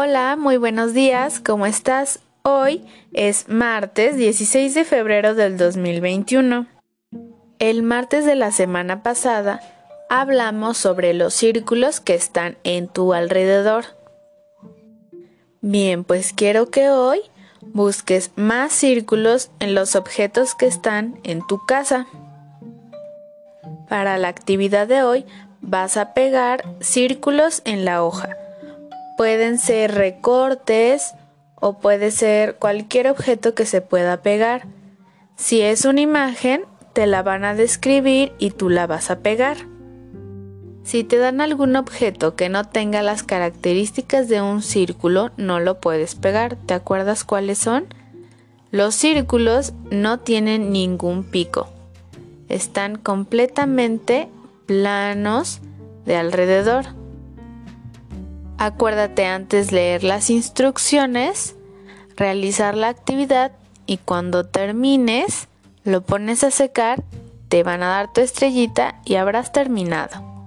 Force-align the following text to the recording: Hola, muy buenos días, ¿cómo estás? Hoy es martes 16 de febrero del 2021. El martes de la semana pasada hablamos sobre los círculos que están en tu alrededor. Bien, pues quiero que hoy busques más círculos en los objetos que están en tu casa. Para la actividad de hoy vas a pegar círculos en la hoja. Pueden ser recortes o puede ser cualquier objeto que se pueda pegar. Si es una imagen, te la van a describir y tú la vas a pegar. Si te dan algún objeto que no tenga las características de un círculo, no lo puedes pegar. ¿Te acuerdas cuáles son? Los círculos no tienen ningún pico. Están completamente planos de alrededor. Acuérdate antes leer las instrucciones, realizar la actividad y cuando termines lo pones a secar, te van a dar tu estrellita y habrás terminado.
Hola, 0.00 0.36
muy 0.36 0.58
buenos 0.58 0.94
días, 0.94 1.40
¿cómo 1.40 1.66
estás? 1.66 2.20
Hoy 2.44 2.84
es 3.12 3.48
martes 3.48 4.16
16 4.16 4.72
de 4.72 4.84
febrero 4.84 5.34
del 5.34 5.56
2021. 5.56 6.68
El 7.58 7.82
martes 7.82 8.24
de 8.24 8.36
la 8.36 8.52
semana 8.52 9.02
pasada 9.02 9.60
hablamos 10.08 10.78
sobre 10.78 11.14
los 11.14 11.34
círculos 11.34 11.98
que 11.98 12.14
están 12.14 12.58
en 12.62 12.86
tu 12.86 13.12
alrededor. 13.12 13.86
Bien, 15.62 16.04
pues 16.04 16.32
quiero 16.32 16.70
que 16.70 16.90
hoy 16.90 17.18
busques 17.60 18.30
más 18.36 18.72
círculos 18.72 19.50
en 19.58 19.74
los 19.74 19.96
objetos 19.96 20.54
que 20.54 20.66
están 20.66 21.18
en 21.24 21.44
tu 21.44 21.66
casa. 21.66 22.06
Para 23.88 24.16
la 24.16 24.28
actividad 24.28 24.86
de 24.86 25.02
hoy 25.02 25.26
vas 25.60 25.96
a 25.96 26.14
pegar 26.14 26.62
círculos 26.78 27.62
en 27.64 27.84
la 27.84 28.04
hoja. 28.04 28.28
Pueden 29.18 29.58
ser 29.58 29.96
recortes 29.96 31.12
o 31.56 31.80
puede 31.80 32.12
ser 32.12 32.54
cualquier 32.54 33.08
objeto 33.08 33.52
que 33.52 33.66
se 33.66 33.80
pueda 33.80 34.22
pegar. 34.22 34.68
Si 35.34 35.60
es 35.60 35.84
una 35.84 36.02
imagen, 36.02 36.62
te 36.92 37.08
la 37.08 37.24
van 37.24 37.44
a 37.44 37.56
describir 37.56 38.32
y 38.38 38.52
tú 38.52 38.70
la 38.70 38.86
vas 38.86 39.10
a 39.10 39.18
pegar. 39.18 39.56
Si 40.84 41.02
te 41.02 41.18
dan 41.18 41.40
algún 41.40 41.74
objeto 41.74 42.36
que 42.36 42.48
no 42.48 42.64
tenga 42.64 43.02
las 43.02 43.24
características 43.24 44.28
de 44.28 44.40
un 44.40 44.62
círculo, 44.62 45.32
no 45.36 45.58
lo 45.58 45.80
puedes 45.80 46.14
pegar. 46.14 46.54
¿Te 46.54 46.74
acuerdas 46.74 47.24
cuáles 47.24 47.58
son? 47.58 47.86
Los 48.70 48.94
círculos 48.94 49.72
no 49.90 50.20
tienen 50.20 50.70
ningún 50.70 51.24
pico. 51.24 51.66
Están 52.48 52.98
completamente 52.98 54.28
planos 54.66 55.60
de 56.06 56.14
alrededor. 56.14 56.86
Acuérdate 58.58 59.24
antes 59.24 59.70
leer 59.70 60.02
las 60.02 60.30
instrucciones, 60.30 61.54
realizar 62.16 62.76
la 62.76 62.88
actividad 62.88 63.52
y 63.86 63.98
cuando 63.98 64.44
termines 64.44 65.46
lo 65.84 66.02
pones 66.02 66.42
a 66.42 66.50
secar, 66.50 67.02
te 67.48 67.62
van 67.62 67.84
a 67.84 67.88
dar 67.88 68.12
tu 68.12 68.20
estrellita 68.20 69.00
y 69.04 69.14
habrás 69.14 69.52
terminado. 69.52 70.37